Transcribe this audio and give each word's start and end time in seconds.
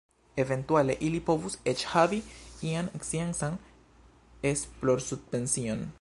Eventuale 0.43 0.95
ili 1.09 1.19
povus 1.27 1.57
eĉ 1.73 1.83
havi 1.91 2.21
ian 2.71 2.91
sciencan 3.09 3.63
esplorsubvencion. 4.55 5.87